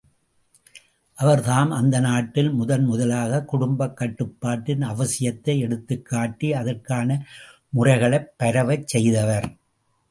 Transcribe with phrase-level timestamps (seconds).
[1.17, 7.09] அவர் தாம் அந்த நாட்டில் முதன் முதலாகக் குடும்பக் கட்டுப்பாட்டின் அவசியத்தை எடுத்துக்காட்டி அதற்கான
[7.69, 9.49] முறைகளைப் பரவச் செய்தவர்.